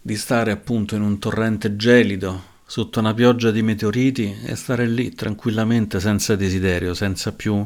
di 0.00 0.16
stare 0.16 0.52
appunto 0.52 0.94
in 0.94 1.02
un 1.02 1.18
torrente 1.18 1.76
gelido 1.76 2.42
sotto 2.64 3.00
una 3.00 3.12
pioggia 3.12 3.50
di 3.50 3.60
meteoriti 3.60 4.38
e 4.42 4.54
stare 4.54 4.86
lì 4.86 5.12
tranquillamente 5.12 6.00
senza 6.00 6.34
desiderio, 6.34 6.94
senza 6.94 7.32
più 7.32 7.62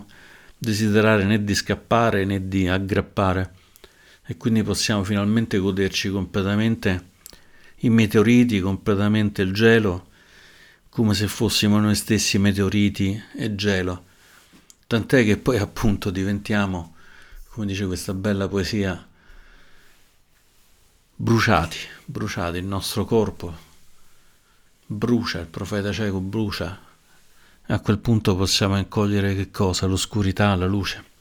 desiderare 0.58 1.22
né 1.22 1.44
di 1.44 1.54
scappare 1.54 2.24
né 2.24 2.48
di 2.48 2.66
aggrappare 2.66 3.60
e 4.32 4.38
quindi 4.38 4.62
possiamo 4.62 5.04
finalmente 5.04 5.58
goderci 5.58 6.08
completamente 6.08 7.10
i 7.80 7.90
meteoriti, 7.90 8.60
completamente 8.60 9.42
il 9.42 9.52
gelo, 9.52 10.06
come 10.88 11.12
se 11.12 11.28
fossimo 11.28 11.78
noi 11.78 11.94
stessi 11.94 12.38
meteoriti 12.38 13.22
e 13.36 13.54
gelo. 13.54 14.04
Tant'è 14.86 15.22
che 15.22 15.36
poi 15.36 15.58
appunto 15.60 16.08
diventiamo, 16.08 16.94
come 17.48 17.66
dice 17.66 17.84
questa 17.84 18.14
bella 18.14 18.48
poesia, 18.48 19.06
bruciati, 21.14 21.76
bruciati, 22.06 22.56
il 22.56 22.64
nostro 22.64 23.04
corpo 23.04 23.70
brucia, 24.86 25.40
il 25.40 25.46
profeta 25.46 25.92
cieco 25.92 26.20
brucia. 26.20 26.80
A 27.66 27.80
quel 27.80 27.98
punto 27.98 28.34
possiamo 28.34 28.76
accogliere 28.76 29.34
che 29.34 29.50
cosa? 29.50 29.86
L'oscurità, 29.86 30.54
la 30.54 30.66
luce. 30.66 31.11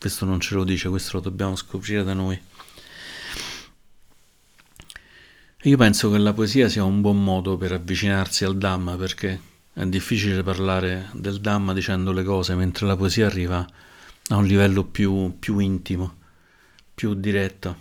Questo 0.00 0.24
non 0.24 0.40
ce 0.40 0.54
lo 0.54 0.64
dice, 0.64 0.88
questo 0.88 1.18
lo 1.18 1.20
dobbiamo 1.20 1.54
scoprire 1.56 2.02
da 2.02 2.14
noi. 2.14 2.40
Io 5.64 5.76
penso 5.76 6.10
che 6.10 6.16
la 6.16 6.32
poesia 6.32 6.70
sia 6.70 6.84
un 6.84 7.02
buon 7.02 7.22
modo 7.22 7.58
per 7.58 7.72
avvicinarsi 7.72 8.46
al 8.46 8.56
Dhamma 8.56 8.96
perché 8.96 9.38
è 9.74 9.84
difficile 9.84 10.42
parlare 10.42 11.10
del 11.12 11.38
Dhamma 11.38 11.74
dicendo 11.74 12.12
le 12.12 12.24
cose, 12.24 12.54
mentre 12.54 12.86
la 12.86 12.96
poesia 12.96 13.26
arriva 13.26 13.58
a 14.28 14.36
un 14.36 14.46
livello 14.46 14.84
più, 14.84 15.36
più 15.38 15.58
intimo, 15.58 16.16
più 16.94 17.12
diretto. 17.12 17.76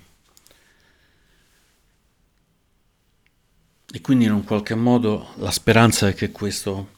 E 3.93 4.01
quindi 4.01 4.25
in 4.25 4.33
un 4.33 4.43
qualche 4.43 4.75
modo 4.75 5.29
la 5.37 5.51
speranza 5.51 6.09
è 6.09 6.13
che 6.13 6.31
questo, 6.31 6.95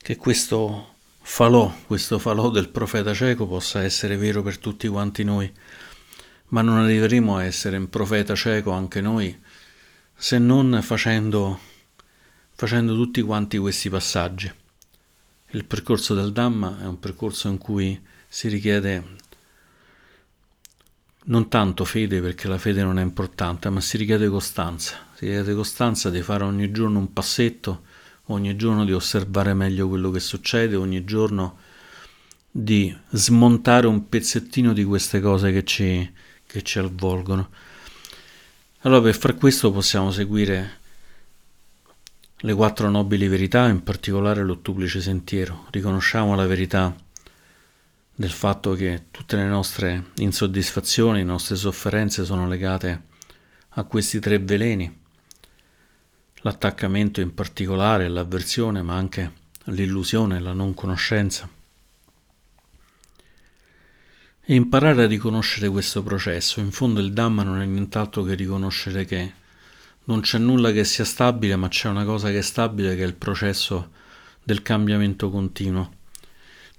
che 0.00 0.16
questo 0.16 0.94
falò, 1.20 1.72
questo 1.86 2.18
falò 2.18 2.50
del 2.50 2.70
profeta 2.70 3.14
cieco 3.14 3.46
possa 3.46 3.82
essere 3.82 4.16
vero 4.16 4.42
per 4.42 4.58
tutti 4.58 4.88
quanti 4.88 5.24
noi, 5.24 5.52
ma 6.48 6.62
non 6.62 6.78
arriveremo 6.78 7.36
a 7.36 7.44
essere 7.44 7.76
un 7.76 7.88
profeta 7.88 8.34
cieco 8.34 8.72
anche 8.72 9.00
noi 9.00 9.38
se 10.14 10.38
non 10.38 10.80
facendo, 10.82 11.58
facendo 12.50 12.94
tutti 12.94 13.22
quanti 13.22 13.56
questi 13.56 13.88
passaggi. 13.88 14.52
Il 15.52 15.64
percorso 15.64 16.14
del 16.14 16.32
Dhamma 16.32 16.80
è 16.82 16.86
un 16.86 16.98
percorso 16.98 17.48
in 17.48 17.56
cui 17.56 17.98
si 18.28 18.48
richiede 18.48 19.16
non 21.24 21.48
tanto 21.48 21.84
fede 21.84 22.20
perché 22.20 22.48
la 22.48 22.58
fede 22.58 22.82
non 22.82 22.98
è 22.98 23.02
importante, 23.02 23.70
ma 23.70 23.80
si 23.80 23.96
richiede 23.96 24.28
costanza, 24.28 24.96
si 25.14 25.26
richiede 25.26 25.54
costanza 25.54 26.10
di 26.10 26.22
fare 26.22 26.44
ogni 26.44 26.70
giorno 26.70 26.98
un 26.98 27.12
passetto 27.12 27.84
ogni 28.32 28.56
giorno 28.56 28.84
di 28.84 28.92
osservare 28.92 29.54
meglio 29.54 29.88
quello 29.88 30.10
che 30.10 30.20
succede, 30.20 30.76
ogni 30.76 31.04
giorno 31.04 31.58
di 32.50 32.94
smontare 33.10 33.86
un 33.86 34.08
pezzettino 34.08 34.72
di 34.72 34.84
queste 34.84 35.20
cose 35.20 35.52
che 35.52 35.64
ci, 35.64 36.10
che 36.46 36.62
ci 36.62 36.78
avvolgono. 36.78 37.48
Allora 38.80 39.02
per 39.02 39.16
far 39.16 39.36
questo 39.36 39.70
possiamo 39.70 40.10
seguire 40.10 40.78
le 42.36 42.54
quattro 42.54 42.88
nobili 42.88 43.28
verità, 43.28 43.68
in 43.68 43.82
particolare 43.82 44.42
l'ottuplice 44.42 45.00
sentiero. 45.00 45.66
Riconosciamo 45.70 46.34
la 46.34 46.46
verità 46.46 46.94
del 48.14 48.30
fatto 48.30 48.72
che 48.72 49.04
tutte 49.10 49.36
le 49.36 49.44
nostre 49.44 50.10
insoddisfazioni, 50.16 51.18
le 51.18 51.24
nostre 51.24 51.56
sofferenze 51.56 52.24
sono 52.24 52.48
legate 52.48 53.02
a 53.74 53.84
questi 53.84 54.18
tre 54.18 54.38
veleni 54.38 54.99
l'attaccamento 56.42 57.20
in 57.20 57.34
particolare, 57.34 58.08
l'avversione, 58.08 58.82
ma 58.82 58.94
anche 58.94 59.32
l'illusione, 59.64 60.40
la 60.40 60.52
non 60.52 60.74
conoscenza. 60.74 61.48
E 64.42 64.54
imparare 64.54 65.04
a 65.04 65.06
riconoscere 65.06 65.68
questo 65.68 66.02
processo. 66.02 66.60
In 66.60 66.72
fondo 66.72 67.00
il 67.00 67.12
Dhamma 67.12 67.42
non 67.42 67.60
è 67.60 67.66
nient'altro 67.66 68.22
che 68.22 68.34
riconoscere 68.34 69.04
che 69.04 69.32
non 70.04 70.20
c'è 70.20 70.38
nulla 70.38 70.72
che 70.72 70.84
sia 70.84 71.04
stabile, 71.04 71.56
ma 71.56 71.68
c'è 71.68 71.88
una 71.88 72.04
cosa 72.04 72.30
che 72.30 72.38
è 72.38 72.42
stabile, 72.42 72.96
che 72.96 73.02
è 73.02 73.06
il 73.06 73.14
processo 73.14 73.90
del 74.42 74.62
cambiamento 74.62 75.30
continuo. 75.30 75.98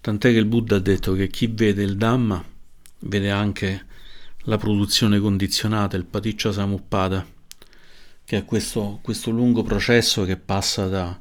Tant'è 0.01 0.31
che 0.31 0.37
il 0.37 0.45
Buddha 0.45 0.77
ha 0.77 0.79
detto 0.79 1.13
che 1.13 1.27
chi 1.27 1.47
vede 1.47 1.83
il 1.83 1.95
Dhamma 1.95 2.43
vede 2.99 3.29
anche 3.29 3.85
la 4.45 4.57
produzione 4.57 5.19
condizionata, 5.19 5.95
il 5.95 6.05
paticcia 6.05 6.51
samuppada 6.51 7.25
che 8.31 8.37
è 8.37 8.45
questo, 8.45 8.99
questo 9.01 9.29
lungo 9.29 9.61
processo 9.61 10.23
che 10.23 10.37
passa 10.37 10.87
da, 10.87 11.19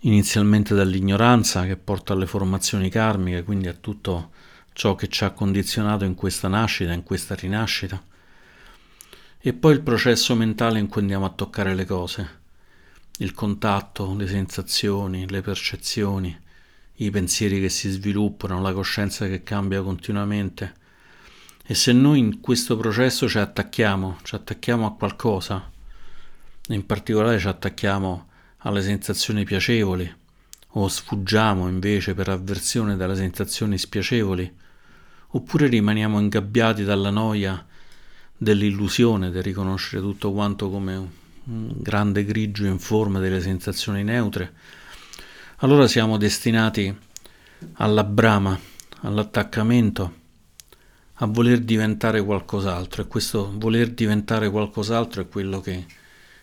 inizialmente 0.00 0.74
dall'ignoranza 0.74 1.64
che 1.64 1.78
porta 1.78 2.12
alle 2.12 2.26
formazioni 2.26 2.90
karmiche, 2.90 3.42
quindi 3.42 3.68
a 3.68 3.72
tutto 3.72 4.30
ciò 4.74 4.94
che 4.96 5.08
ci 5.08 5.24
ha 5.24 5.30
condizionato 5.30 6.04
in 6.04 6.14
questa 6.14 6.46
nascita, 6.48 6.92
in 6.92 7.04
questa 7.04 7.34
rinascita, 7.34 8.04
e 9.38 9.52
poi 9.54 9.72
il 9.72 9.80
processo 9.80 10.34
mentale 10.34 10.78
in 10.78 10.88
cui 10.88 11.00
andiamo 11.00 11.24
a 11.24 11.30
toccare 11.30 11.74
le 11.74 11.86
cose, 11.86 12.40
il 13.20 13.32
contatto, 13.32 14.14
le 14.14 14.28
sensazioni, 14.28 15.26
le 15.26 15.40
percezioni, 15.40 16.38
i 16.96 17.10
pensieri 17.10 17.62
che 17.62 17.70
si 17.70 17.88
sviluppano, 17.88 18.60
la 18.60 18.74
coscienza 18.74 19.26
che 19.26 19.42
cambia 19.42 19.80
continuamente. 19.80 20.74
E 21.64 21.72
se 21.72 21.92
noi 21.92 22.18
in 22.18 22.40
questo 22.40 22.76
processo 22.76 23.26
ci 23.26 23.38
attacchiamo, 23.38 24.18
ci 24.22 24.34
attacchiamo 24.34 24.84
a 24.84 24.92
qualcosa, 24.92 25.78
in 26.74 26.86
particolare 26.86 27.38
ci 27.38 27.48
attacchiamo 27.48 28.28
alle 28.58 28.82
sensazioni 28.82 29.44
piacevoli 29.44 30.18
o 30.74 30.88
sfuggiamo 30.88 31.68
invece 31.68 32.14
per 32.14 32.28
avversione 32.28 32.96
dalle 32.96 33.16
sensazioni 33.16 33.76
spiacevoli, 33.76 34.54
oppure 35.28 35.66
rimaniamo 35.66 36.20
ingabbiati 36.20 36.84
dalla 36.84 37.10
noia 37.10 37.64
dell'illusione 38.36 39.30
del 39.30 39.42
riconoscere 39.42 40.00
tutto 40.00 40.32
quanto 40.32 40.70
come 40.70 40.96
un 41.44 41.72
grande 41.76 42.24
grigio 42.24 42.66
in 42.66 42.78
forma 42.78 43.18
delle 43.18 43.40
sensazioni 43.40 44.04
neutre, 44.04 44.52
allora 45.56 45.88
siamo 45.88 46.16
destinati 46.16 46.96
alla 47.74 48.04
brama, 48.04 48.58
all'attaccamento, 49.00 50.18
a 51.14 51.26
voler 51.26 51.60
diventare 51.60 52.24
qualcos'altro 52.24 53.02
e 53.02 53.06
questo 53.06 53.52
voler 53.56 53.90
diventare 53.90 54.48
qualcos'altro 54.48 55.22
è 55.22 55.28
quello 55.28 55.60
che 55.60 55.84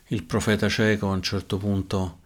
il 0.09 0.23
profeta 0.23 0.69
cieco 0.69 1.09
a 1.09 1.13
un 1.13 1.21
certo 1.21 1.57
punto 1.57 2.19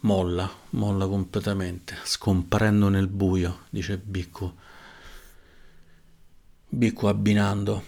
molla, 0.00 0.50
molla 0.70 1.06
completamente, 1.06 1.96
scomparendo 2.04 2.88
nel 2.88 3.06
buio, 3.06 3.66
dice 3.70 3.98
Bicco. 3.98 4.54
Bicco 6.68 7.08
abbinando. 7.08 7.82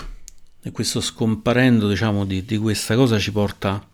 E 0.61 0.71
questo 0.71 1.01
scomparendo, 1.01 1.89
diciamo, 1.89 2.25
di, 2.25 2.45
di 2.45 2.59
questa 2.59 2.95
cosa 2.95 3.19
ci 3.19 3.33
porta 3.33 3.89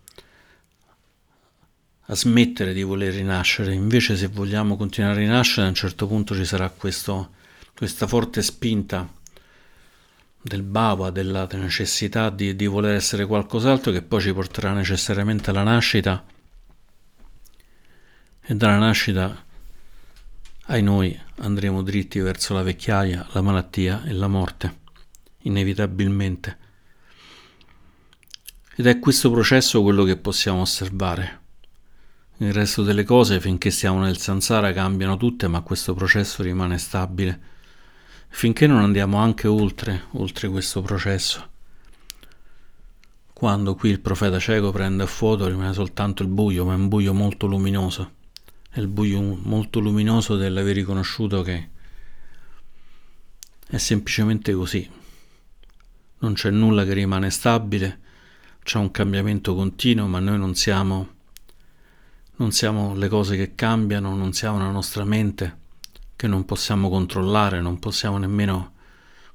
a 2.10 2.14
smettere 2.14 2.72
di 2.72 2.82
voler 2.82 3.14
rinascere. 3.14 3.72
Invece, 3.72 4.16
se 4.16 4.26
vogliamo 4.26 4.76
continuare 4.76 5.16
a 5.16 5.18
rinascere, 5.20 5.66
a 5.66 5.68
un 5.68 5.74
certo 5.74 6.06
punto 6.06 6.34
ci 6.34 6.44
sarà 6.44 6.68
questo, 6.70 7.34
questa 7.74 8.06
forte 8.06 8.42
spinta 8.42 9.10
del 10.40 10.62
baba, 10.62 11.10
della 11.10 11.46
necessità 11.52 12.30
di, 12.30 12.54
di 12.54 12.66
voler 12.66 12.94
essere 12.94 13.26
qualcos'altro 13.26 13.92
che 13.92 14.02
poi 14.02 14.20
ci 14.20 14.32
porterà 14.32 14.72
necessariamente 14.72 15.50
alla 15.50 15.62
nascita 15.62 16.24
e 18.40 18.54
dalla 18.54 18.78
nascita 18.78 19.44
ai 20.70 20.82
noi 20.82 21.18
andremo 21.36 21.82
dritti 21.82 22.18
verso 22.18 22.54
la 22.54 22.62
vecchiaia, 22.62 23.26
la 23.32 23.40
malattia 23.40 24.04
e 24.04 24.12
la 24.12 24.28
morte, 24.28 24.80
inevitabilmente. 25.42 26.58
Ed 28.76 28.86
è 28.86 28.98
questo 28.98 29.30
processo 29.30 29.82
quello 29.82 30.04
che 30.04 30.16
possiamo 30.16 30.60
osservare. 30.60 31.40
Il 32.38 32.52
resto 32.52 32.82
delle 32.82 33.02
cose, 33.02 33.40
finché 33.40 33.70
siamo 33.70 34.00
nel 34.00 34.18
sansara, 34.18 34.72
cambiano 34.72 35.16
tutte, 35.16 35.48
ma 35.48 35.62
questo 35.62 35.94
processo 35.94 36.42
rimane 36.42 36.78
stabile 36.78 37.40
finché 38.28 38.66
non 38.66 38.78
andiamo 38.78 39.18
anche 39.18 39.48
oltre, 39.48 40.04
oltre 40.12 40.48
questo 40.48 40.82
processo. 40.82 41.48
Quando 43.32 43.74
qui 43.74 43.90
il 43.90 44.00
profeta 44.00 44.38
cieco 44.38 44.70
prende 44.70 45.04
a 45.04 45.06
fuoco 45.06 45.46
rimane 45.46 45.72
soltanto 45.72 46.22
il 46.22 46.28
buio, 46.28 46.64
ma 46.64 46.72
è 46.72 46.76
un 46.76 46.88
buio 46.88 47.14
molto 47.14 47.46
luminoso. 47.46 48.12
È 48.70 48.80
il 48.80 48.88
buio 48.88 49.20
molto 49.20 49.80
luminoso 49.80 50.36
dell'aver 50.36 50.74
riconosciuto 50.74 51.42
che 51.42 51.70
È 53.68 53.76
semplicemente 53.76 54.52
così. 54.52 54.88
Non 56.20 56.32
c'è 56.32 56.50
nulla 56.50 56.84
che 56.84 56.94
rimane 56.94 57.30
stabile, 57.30 58.00
c'è 58.62 58.78
un 58.78 58.90
cambiamento 58.90 59.54
continuo, 59.54 60.06
ma 60.06 60.18
noi 60.18 60.38
non 60.38 60.54
siamo, 60.54 61.08
non 62.36 62.50
siamo 62.50 62.94
le 62.94 63.08
cose 63.08 63.36
che 63.36 63.54
cambiano, 63.54 64.16
non 64.16 64.32
siamo 64.32 64.58
la 64.58 64.70
nostra 64.70 65.04
mente 65.04 65.66
che 66.18 66.26
non 66.26 66.44
possiamo 66.44 66.88
controllare, 66.88 67.60
non 67.60 67.78
possiamo 67.78 68.18
nemmeno 68.18 68.72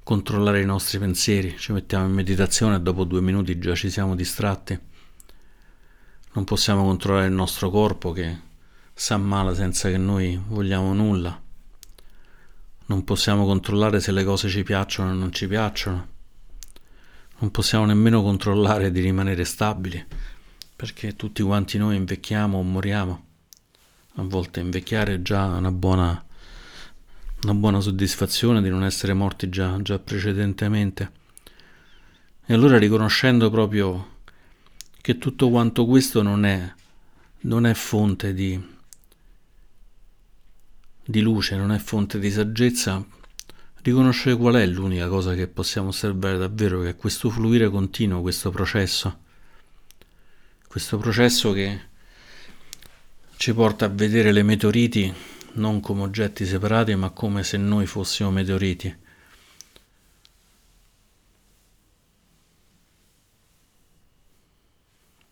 controllare 0.03 0.59
i 0.59 0.65
nostri 0.65 0.99
pensieri, 0.99 1.55
ci 1.57 1.71
mettiamo 1.71 2.07
in 2.07 2.11
meditazione 2.11 2.75
e 2.75 2.81
dopo 2.81 3.05
due 3.05 3.21
minuti 3.21 3.57
già 3.57 3.73
ci 3.73 3.89
siamo 3.89 4.15
distratti. 4.15 4.77
Non 6.33 6.43
possiamo 6.43 6.83
controllare 6.83 7.27
il 7.27 7.31
nostro 7.31 7.69
corpo 7.69 8.11
che 8.11 8.37
sa 8.93 9.15
male 9.15 9.55
senza 9.55 9.87
che 9.87 9.97
noi 9.97 10.37
vogliamo 10.45 10.93
nulla. 10.93 11.41
Non 12.87 13.03
possiamo 13.05 13.45
controllare 13.45 14.01
se 14.01 14.11
le 14.11 14.25
cose 14.25 14.49
ci 14.49 14.63
piacciono 14.63 15.11
o 15.11 15.13
non 15.13 15.31
ci 15.31 15.47
piacciono. 15.47 16.07
Non 17.37 17.49
possiamo 17.49 17.85
nemmeno 17.85 18.21
controllare 18.21 18.91
di 18.91 18.99
rimanere 18.99 19.45
stabili, 19.45 20.05
perché 20.75 21.15
tutti 21.15 21.43
quanti 21.43 21.77
noi 21.77 21.95
invecchiamo 21.95 22.57
o 22.57 22.61
moriamo. 22.61 23.25
A 24.15 24.23
volte 24.23 24.59
invecchiare 24.59 25.13
è 25.13 25.21
già 25.21 25.45
una 25.45 25.71
buona 25.71 26.25
una 27.43 27.53
buona 27.53 27.79
soddisfazione 27.79 28.61
di 28.61 28.69
non 28.69 28.83
essere 28.83 29.13
morti 29.13 29.49
già, 29.49 29.81
già 29.81 29.99
precedentemente. 29.99 31.11
E 32.45 32.53
allora 32.53 32.77
riconoscendo 32.77 33.49
proprio 33.49 34.17
che 35.01 35.17
tutto 35.17 35.49
quanto 35.49 35.85
questo 35.85 36.21
non 36.21 36.45
è, 36.45 36.73
non 37.41 37.65
è 37.65 37.73
fonte 37.73 38.33
di, 38.33 38.61
di 41.05 41.21
luce, 41.21 41.55
non 41.57 41.71
è 41.71 41.79
fonte 41.79 42.19
di 42.19 42.31
saggezza, 42.31 43.05
riconoscere 43.81 44.37
qual 44.37 44.55
è 44.55 44.65
l'unica 44.65 45.07
cosa 45.07 45.33
che 45.33 45.47
possiamo 45.47 45.89
osservare 45.89 46.37
davvero, 46.37 46.81
che 46.81 46.89
è 46.89 46.95
questo 46.95 47.29
fluire 47.29 47.69
continuo, 47.69 48.21
questo 48.21 48.49
processo, 48.51 49.19
questo 50.67 50.97
processo 50.97 51.51
che 51.51 51.91
ci 53.35 53.53
porta 53.53 53.85
a 53.85 53.89
vedere 53.89 54.31
le 54.31 54.43
meteoriti 54.43 55.13
non 55.53 55.79
come 55.79 56.01
oggetti 56.03 56.45
separati, 56.45 56.95
ma 56.95 57.09
come 57.09 57.43
se 57.43 57.57
noi 57.57 57.85
fossimo 57.85 58.31
meteoriti. 58.31 58.97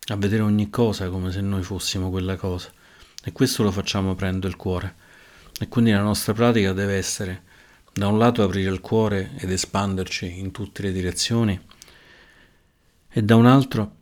A 0.06 0.16
vedere 0.16 0.42
ogni 0.42 0.68
cosa 0.68 1.08
come 1.08 1.30
se 1.30 1.40
noi 1.40 1.62
fossimo 1.62 2.10
quella 2.10 2.36
cosa. 2.36 2.70
E 3.24 3.32
questo 3.32 3.62
lo 3.62 3.70
facciamo 3.70 4.10
aprendo 4.10 4.46
il 4.46 4.56
cuore. 4.56 4.94
E 5.58 5.68
quindi 5.68 5.92
la 5.92 6.02
nostra 6.02 6.32
pratica 6.32 6.72
deve 6.72 6.96
essere 6.96 7.42
da 7.92 8.08
un 8.08 8.18
lato 8.18 8.42
aprire 8.42 8.70
il 8.70 8.80
cuore 8.80 9.32
ed 9.38 9.50
espanderci 9.50 10.38
in 10.38 10.50
tutte 10.50 10.82
le 10.82 10.92
direzioni 10.92 11.60
e 13.08 13.22
da 13.22 13.36
un 13.36 13.46
altro 13.46 13.96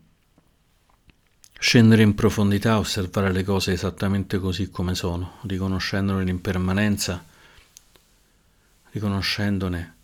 Scendere 1.62 2.00
in 2.00 2.14
profondità, 2.14 2.78
osservare 2.78 3.30
le 3.32 3.44
cose 3.44 3.72
esattamente 3.72 4.38
così 4.38 4.70
come 4.70 4.94
sono, 4.94 5.36
riconoscendone 5.42 6.24
l'impermanenza, 6.24 7.22
riconoscendone 8.92 9.96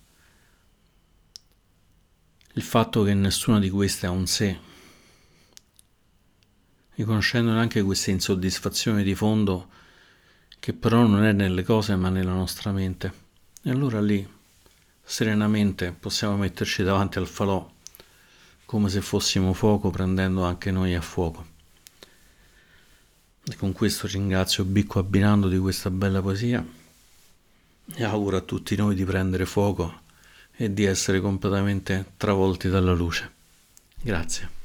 il 2.52 2.62
fatto 2.62 3.02
che 3.04 3.14
nessuna 3.14 3.58
di 3.58 3.70
queste 3.70 4.04
ha 4.04 4.10
un 4.10 4.26
sé, 4.26 4.58
riconoscendone 6.96 7.58
anche 7.58 7.80
questa 7.80 8.10
insoddisfazione 8.10 9.02
di 9.02 9.14
fondo 9.14 9.70
che 10.60 10.74
però 10.74 11.06
non 11.06 11.24
è 11.24 11.32
nelle 11.32 11.62
cose 11.62 11.96
ma 11.96 12.10
nella 12.10 12.34
nostra 12.34 12.70
mente. 12.70 13.12
E 13.62 13.70
allora 13.70 14.02
lì, 14.02 14.28
serenamente, 15.02 15.92
possiamo 15.98 16.36
metterci 16.36 16.82
davanti 16.82 17.16
al 17.16 17.26
falò 17.26 17.72
come 18.66 18.88
se 18.90 19.00
fossimo 19.00 19.52
fuoco 19.52 19.90
prendendo 19.90 20.44
anche 20.44 20.70
noi 20.70 20.94
a 20.94 21.00
fuoco. 21.00 21.55
E 23.48 23.55
con 23.55 23.72
questo 23.72 24.09
ringrazio 24.09 24.64
Bicco 24.64 24.98
Abbinando 24.98 25.48
di 25.48 25.59
questa 25.59 25.88
bella 25.88 26.20
poesia 26.20 26.66
e 27.94 28.05
auguro 28.05 28.37
a 28.38 28.40
tutti 28.40 28.74
noi 28.74 28.96
di 28.96 29.05
prendere 29.05 29.46
fuoco 29.46 30.00
e 30.57 30.72
di 30.72 30.85
essere 30.85 31.20
completamente 31.20 32.12
travolti 32.16 32.68
dalla 32.68 32.92
luce. 32.92 33.33
Grazie. 34.00 34.55